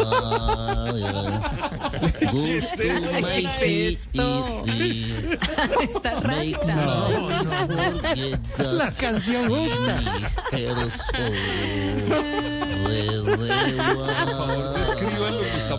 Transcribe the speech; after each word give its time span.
Makes 2.30 2.78
rasta. 6.22 6.74
my 6.74 7.66
forget 7.66 8.38
that 8.56 8.72
La 8.72 8.90
canción 8.92 9.48
gusta. 9.48 10.00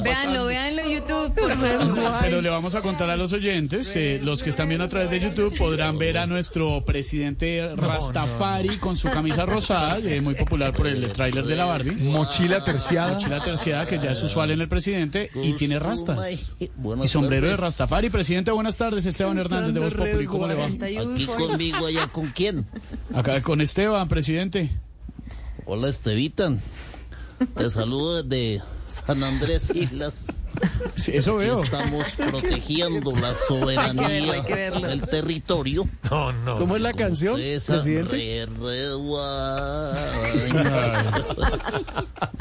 Véanlo, 0.04 0.46
véanlo 0.46 0.82
en 0.82 0.90
YouTube. 0.90 1.34
Pero 2.22 2.42
le 2.42 2.50
vamos 2.50 2.76
a 2.76 2.82
contar 2.82 3.10
a 3.10 3.18
los 3.18 3.34
oyentes, 3.34 3.96
eh, 3.96 4.20
los 4.24 4.42
que 4.44 4.50
están 4.52 4.68
viendo 4.68 4.86
a 4.86 4.88
través 4.88 5.10
de 5.10 5.20
YouTube 5.20 5.56
podrán 5.58 5.98
ver 5.98 6.18
a 6.18 6.26
nuestro 6.26 6.84
presidente 6.86 7.70
Rastafari 7.76 8.78
con 8.78 8.96
su 8.98 9.10
camisa 9.10 9.46
rosada, 9.46 10.00
eh, 10.00 10.22
muy 10.22 10.36
popular 10.36 10.74
por 10.74 10.88
el 10.88 11.12
tráiler 11.12 11.46
de 11.46 11.56
la 11.56 11.66
Barbie. 11.66 11.96
Mochila 11.96 12.64
terciada. 12.64 13.14
Mochila 13.14 13.44
terciada 13.44 13.86
que 13.86 14.00
ya 14.00 14.11
es 14.12 14.24
usual 14.24 14.52
en 14.52 14.62
el 14.62 14.68
presidente 14.68 15.30
y 15.36 15.54
tiene 15.54 15.80
rastas. 15.80 16.56
Y 16.60 17.08
sombrero 17.08 17.48
de. 17.48 17.58
Rastafari. 17.58 18.10
Presidente, 18.10 18.52
buenas 18.52 18.78
tardes. 18.78 19.06
Esteban 19.06 19.38
Hernández 19.38 19.74
de 19.74 19.80
Voz 19.80 19.94
Populi, 19.94 20.26
¿cómo 20.26 20.48
le 20.48 20.56
va? 20.56 20.66
Aquí 20.66 21.26
conmigo, 21.26 21.86
allá 21.86 22.08
con 22.08 22.28
quién. 22.30 22.66
Acá 23.14 23.42
con 23.42 23.62
Esteban, 23.62 24.08
presidente. 24.08 24.70
Hola, 25.66 25.90
Estevitan. 25.90 26.62
Te 27.58 27.70
saludo 27.70 28.24
desde 28.24 28.62
San 28.92 29.24
Andrés 29.24 29.72
Islas. 29.74 30.38
Sí, 30.96 31.12
eso 31.16 31.38
veo. 31.38 31.64
Estamos 31.64 32.08
protegiendo 32.16 33.12
la 33.16 33.30
Hay 33.30 33.36
soberanía 33.48 34.08
que 34.08 34.14
verlo, 34.20 34.32
hay 34.34 34.42
que 34.44 34.54
verlo. 34.56 34.88
del 34.88 35.02
territorio. 35.08 35.90
¿Cómo 36.46 36.76
es 36.76 36.82
la 36.82 36.94
canción, 36.94 37.40
Esa 37.40 37.76
presidente? 37.76 38.12
re- 38.18 38.46
re- 38.48 38.98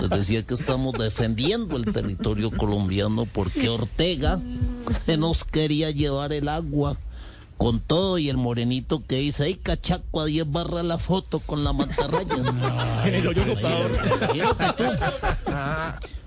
decía 0.08 0.42
que 0.44 0.54
estamos 0.54 0.92
defendiendo 0.94 1.76
el 1.76 1.84
territorio 1.92 2.50
colombiano 2.50 3.26
porque 3.26 3.68
Ortega 3.68 4.40
se 5.06 5.16
nos 5.16 5.44
quería 5.44 5.90
llevar 5.90 6.32
el 6.32 6.48
agua 6.48 6.96
con 7.60 7.78
todo 7.80 8.16
y 8.16 8.30
el 8.30 8.38
morenito 8.38 9.04
que 9.06 9.16
dice, 9.16 9.44
ay 9.44 9.54
cachaco 9.56 10.22
a 10.22 10.24
10 10.24 10.50
barras 10.50 10.82
la 10.82 10.96
foto 10.96 11.40
con 11.40 11.62
la 11.62 11.74
mantarraya. 11.74 12.34
En 13.04 13.14
el 13.14 13.26
hoyo 13.26 13.44
soplador. 13.54 13.90
Imagínate 14.34 14.64
tú. 14.78 14.84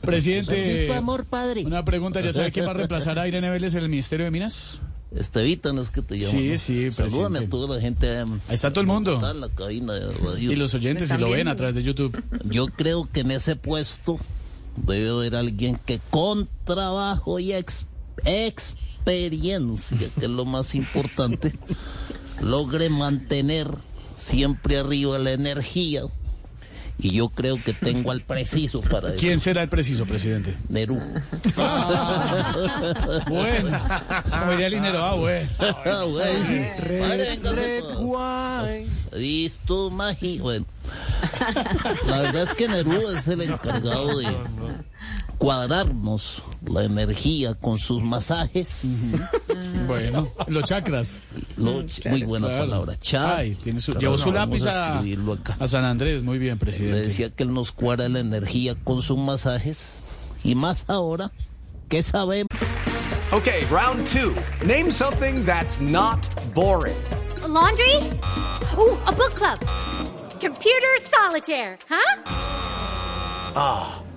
Presidente, 0.01 0.93
amor, 0.93 1.25
padre. 1.25 1.65
una 1.65 1.83
pregunta. 1.83 2.21
¿Ya 2.21 2.33
sabe 2.33 2.51
quién 2.51 2.67
va 2.67 2.71
a 2.71 2.75
reemplazar 2.75 3.17
a 3.17 3.27
Irene 3.27 3.49
Vélez 3.49 3.73
en 3.73 3.83
el 3.83 3.89
Ministerio 3.89 4.25
de 4.25 4.31
Minas? 4.31 4.79
Estevitan 5.15 5.77
es 5.79 5.89
que 5.89 6.01
te 6.03 6.19
llaman. 6.19 6.31
Sí, 6.35 6.49
¿no? 6.49 6.57
sí, 6.57 6.91
Salúdame 6.91 7.39
a 7.39 7.49
toda 7.49 7.75
la 7.75 7.81
gente. 7.81 8.19
em, 8.19 8.39
Ahí 8.47 8.55
está 8.55 8.69
todo 8.71 8.81
el 8.81 8.87
mundo. 8.87 9.15
Está 9.15 9.31
en 9.31 9.41
la 9.41 9.49
cabina 9.49 9.93
de 9.93 10.13
radio. 10.13 10.51
Y 10.51 10.55
los 10.55 10.73
oyentes, 10.75 11.09
si 11.09 11.17
lo 11.17 11.29
ven 11.31 11.47
a 11.47 11.55
través 11.55 11.75
de 11.75 11.81
YouTube. 11.83 12.21
Yo 12.45 12.67
creo 12.67 13.09
que 13.11 13.21
en 13.21 13.31
ese 13.31 13.55
puesto 13.55 14.19
debe 14.75 15.09
haber 15.09 15.35
alguien 15.35 15.79
que 15.83 15.99
con 16.09 16.47
trabajo 16.65 17.39
y 17.39 17.53
ex- 17.53 17.85
experiencia, 19.03 19.97
que 19.97 20.25
es 20.25 20.31
lo 20.31 20.45
más 20.45 20.75
importante, 20.75 21.53
logre 22.41 22.89
mantener 22.89 23.67
siempre 24.17 24.77
arriba 24.77 25.17
la 25.19 25.31
energía. 25.31 26.03
Y 26.99 27.09
yo 27.11 27.29
creo 27.29 27.57
que 27.61 27.73
tengo 27.73 28.11
al 28.11 28.21
preciso 28.21 28.79
para 28.79 29.09
eso. 29.09 29.17
¿Quién 29.19 29.39
será 29.39 29.63
el 29.63 29.69
preciso, 29.69 30.05
presidente? 30.05 30.55
Nerú. 30.69 31.01
Bueno, 33.27 33.79
como 34.29 34.51
diría 34.51 34.67
el 34.67 34.73
dinero, 34.73 34.99
ah, 34.99 35.15
bueno. 35.15 35.49
Ah, 35.59 36.05
bueno. 36.07 36.65
Padre, 36.77 37.29
véngase 37.29 37.81
todo. 37.81 39.17
Listo, 39.17 39.89
Magi. 39.89 40.39
Bueno, 40.39 40.65
la 42.07 42.21
verdad 42.21 42.43
es 42.43 42.53
que 42.53 42.67
Nerú 42.67 43.09
es 43.09 43.27
el 43.27 43.41
encargado 43.41 44.19
de 44.19 44.27
cuadrarnos 45.37 46.43
la 46.65 46.83
energía 46.83 47.53
con 47.55 47.77
sus 47.77 48.01
masajes. 48.01 48.81
Bueno, 49.87 50.27
los 50.47 50.63
chakras. 50.65 51.21
Lo- 51.57 51.83
muy 52.09 52.23
buena 52.23 52.47
Claro. 52.47 52.63
palabra. 52.65 52.95
Cha. 52.99 53.37
Ay, 53.37 53.55
tiene 53.55 53.79
su, 53.79 53.93
llevó 53.93 54.17
su 54.17 54.31
lápiz 54.31 54.65
a 54.65 54.69
a, 54.69 54.93
escribirlo 54.95 55.33
acá. 55.33 55.55
a 55.59 55.67
San 55.67 55.83
Andrés. 55.85 56.23
Muy 56.23 56.37
bien, 56.39 56.53
Le 56.55 56.59
presidente. 56.59 57.01
decía 57.01 57.29
que 57.29 57.43
él 57.43 57.53
nos 57.53 57.71
cuadra 57.71 58.07
la 58.09 58.19
energía 58.19 58.75
con 58.83 59.01
sus 59.01 59.17
masajes. 59.17 59.99
Y 60.43 60.55
más 60.55 60.85
ahora 60.89 61.31
que 61.89 62.01
sabemos. 62.03 62.47
Okay, 63.31 63.65
round 63.71 64.05
two. 64.07 64.33
Name 64.65 64.91
something 64.91 65.43
that's 65.45 65.79
not 65.81 66.19
boring. 66.53 66.95
A 67.43 67.47
laundry? 67.47 67.97
Ooh, 68.77 68.97
a 69.07 69.11
book 69.11 69.33
club. 69.35 69.59
Computer 70.39 70.89
solitaire, 71.09 71.77
huh? 71.89 72.21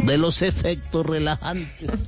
De 0.00 0.18
los 0.18 0.42
efectos 0.42 1.06
relajantes 1.06 2.06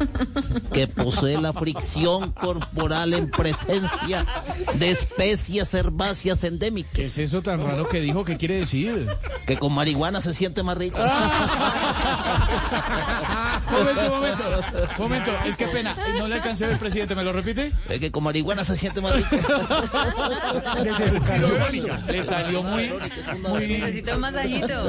que 0.72 0.86
posee 0.86 1.40
la 1.40 1.52
fricción 1.52 2.32
corporal 2.32 3.14
en 3.14 3.30
presencia 3.30 4.26
de 4.74 4.90
especies 4.90 5.72
herbáceas 5.74 6.40
¿Qué 6.40 6.46
endémicas. 6.48 6.98
es 6.98 7.18
eso 7.18 7.42
tan 7.42 7.62
raro 7.62 7.88
que 7.88 8.00
dijo? 8.00 8.24
¿Qué 8.24 8.36
quiere 8.36 8.58
decir? 8.60 9.06
Que 9.46 9.56
con 9.56 9.72
marihuana 9.72 10.20
se 10.20 10.34
siente 10.34 10.62
más 10.62 10.76
rico. 10.78 10.98
Momento, 13.78 14.10
momento, 14.10 14.44
momento. 14.98 15.32
Es 15.46 15.56
que 15.56 15.66
pena. 15.68 15.96
No 16.18 16.28
le 16.28 16.34
alcancé 16.34 16.66
ver, 16.66 16.78
presidente. 16.78 17.14
¿Me 17.14 17.22
lo 17.24 17.32
repite? 17.32 17.72
Es 17.88 18.00
que 18.00 18.10
con 18.10 18.24
marihuana 18.24 18.64
se 18.64 18.76
siente 18.76 19.00
más 19.00 19.14
rico. 19.14 19.28
Le 22.08 22.24
salió 22.24 22.62
muy, 22.62 22.90
muy 23.48 23.66
Necesito 23.66 24.14
un 24.14 24.20
masajito. 24.20 24.82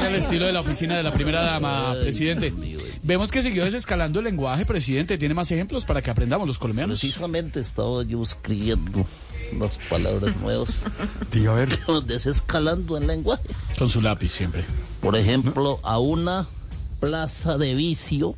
al 0.00 0.14
estilo 0.14 0.46
de 0.46 0.52
la 0.52 0.60
oficina 0.60 0.96
de 0.96 1.02
la 1.02 1.12
primera 1.12 1.42
dama, 1.42 1.94
presidente. 2.00 2.52
Vemos 3.02 3.30
que 3.30 3.42
siguió 3.42 3.64
desescalando 3.64 4.18
el 4.18 4.24
lenguaje, 4.24 4.66
presidente. 4.66 5.18
¿Tiene 5.18 5.34
más 5.34 5.50
ejemplos 5.50 5.84
para 5.84 6.02
que 6.02 6.10
aprendamos 6.10 6.46
los 6.46 6.58
colombianos? 6.58 7.00
Precisamente 7.00 7.60
estaba 7.60 8.02
yo 8.04 8.22
escribiendo 8.22 9.06
unas 9.52 9.78
palabras 9.88 10.36
nuevas, 10.36 10.82
Diga, 11.30 11.52
a 11.52 11.54
ver. 11.54 11.68
desescalando 12.06 12.96
el 12.96 13.06
lenguaje. 13.06 13.44
Con 13.78 13.88
su 13.88 14.00
lápiz 14.00 14.32
siempre. 14.32 14.64
Por 15.00 15.16
ejemplo, 15.16 15.78
a 15.84 15.98
una 15.98 16.46
plaza 17.00 17.58
de 17.58 17.74
vicio 17.74 18.36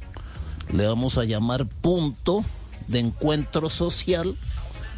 le 0.72 0.86
vamos 0.86 1.18
a 1.18 1.24
llamar 1.24 1.66
punto 1.66 2.44
de 2.86 3.00
encuentro 3.00 3.70
social 3.70 4.36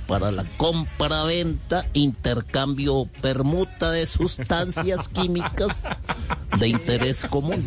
para 0.06 0.32
la 0.32 0.44
compra-venta, 0.56 1.86
intercambio 1.92 2.97
o 2.97 3.07
permuta 3.07 3.92
de 3.92 4.07
sustancias 4.07 5.09
químicas 5.15 5.84
de 6.59 6.66
interés 6.66 7.27
común. 7.30 7.65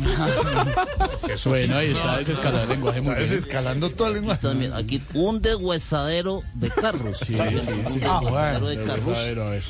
Bueno, 1.45 1.77
ahí 1.77 1.91
está 1.91 2.17
desescalando 2.17 2.63
el 2.63 2.69
lenguaje 2.69 2.99
muy 2.99 3.15
bien. 3.15 3.29
Desescalando 3.29 3.89
todo 3.91 4.09
el 4.09 4.15
lenguaje. 4.15 4.41
También 4.41 4.73
aquí 4.73 5.01
un 5.13 5.41
deshuesadero 5.41 6.43
de 6.55 6.69
carros. 6.69 7.19
Sí, 7.19 7.33
sí, 7.33 7.59
sí. 7.59 7.71
Un 7.71 7.99
deshuesadero 8.01 8.67
de 8.67 8.83
A 8.83 8.85
carros 8.87 9.05
ver, 9.05 9.39
a 9.39 9.49
ver. 9.49 9.63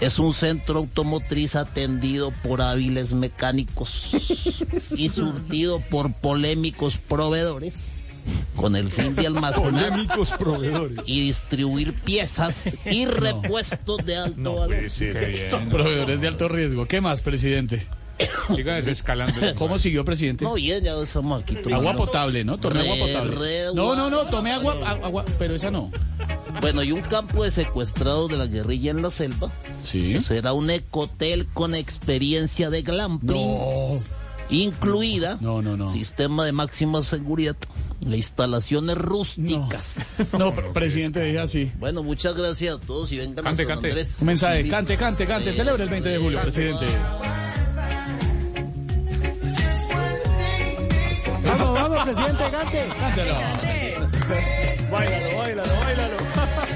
Es 0.00 0.18
un 0.18 0.32
centro 0.32 0.78
automotriz 0.78 1.56
atendido 1.56 2.30
por 2.42 2.62
hábiles 2.62 3.14
mecánicos 3.14 4.10
y 4.96 5.08
surtido 5.10 5.80
por 5.90 6.12
polémicos 6.12 6.98
proveedores 6.98 7.94
con 8.56 8.76
el 8.76 8.90
fin 8.90 9.14
de 9.14 9.26
almacenar 9.26 9.90
Polémicos 9.90 10.32
proveedores. 10.32 10.98
y 11.06 11.20
distribuir 11.22 11.94
piezas 11.94 12.76
y 12.84 13.06
repuestos 13.06 14.04
de 14.04 14.16
alto 14.16 14.56
valor. 14.56 14.76
Proveedores 15.70 16.20
de 16.20 16.28
alto 16.28 16.48
riesgo. 16.48 16.86
¿Qué 16.86 17.00
más, 17.00 17.22
presidente? 17.22 17.86
Siga 18.54 18.74
desescalando. 18.74 19.40
¿Cómo 19.56 19.78
siguió, 19.78 20.04
presidente? 20.04 20.44
No, 20.44 20.54
bien, 20.54 20.82
ya 20.84 20.92
estamos 21.00 21.42
aquí. 21.42 21.56
Agua 21.72 21.94
potable, 21.94 22.44
¿no? 22.44 22.58
Tome 22.58 22.80
agua 22.80 22.96
potable. 22.98 23.36
re- 23.36 23.74
No, 23.74 23.94
no, 23.94 24.10
no, 24.10 24.26
tome 24.26 24.52
agua, 24.52 24.74
agua, 24.90 25.24
pero 25.38 25.54
esa 25.54 25.70
no. 25.70 25.90
Bueno, 26.60 26.82
y 26.82 26.92
un 26.92 27.02
campo 27.02 27.44
de 27.44 27.50
secuestrados 27.50 28.30
de 28.30 28.36
la 28.36 28.46
guerrilla 28.46 28.90
en 28.90 29.02
la 29.02 29.10
selva. 29.10 29.50
Sí. 29.82 30.20
Será 30.20 30.52
un 30.52 30.70
ecotel 30.70 31.46
con 31.54 31.74
experiencia 31.74 32.70
de 32.70 32.82
glamping. 32.82 34.00
Incluida 34.50 35.36
No, 35.42 35.60
no, 35.60 35.76
no. 35.76 35.88
sistema 35.88 36.42
de 36.46 36.52
máxima 36.52 37.02
seguridad, 37.02 37.54
la 38.00 38.16
instalaciones 38.16 38.96
rústicas. 38.96 40.32
No, 40.38 40.54
pero, 40.56 40.72
presidente, 40.72 41.20
deje 41.20 41.38
así. 41.38 41.72
Bueno, 41.78 42.02
muchas 42.02 42.34
gracias 42.34 42.76
a 42.76 42.80
todos 42.80 43.12
y 43.12 43.18
vengan 43.18 43.44
Cante, 43.44 43.50
a 43.50 43.54
San 43.56 43.66
cante. 43.66 43.88
Andrés. 43.88 44.16
Un 44.20 44.26
mensaje, 44.26 44.66
cante, 44.68 44.96
cante, 44.96 45.26
cante. 45.26 45.52
Celebre 45.52 45.82
el 45.84 45.90
20 45.90 46.08
de 46.08 46.18
julio, 46.18 46.40
presidente. 46.40 46.86
Vamos, 51.44 51.74
vamos, 51.74 52.04
presidente, 52.04 52.44
cante. 52.50 52.88
Cántelo. 52.98 53.34
Báilalo, 54.90 55.38
báilalo, 55.38 55.72
báilalo. 55.80 56.16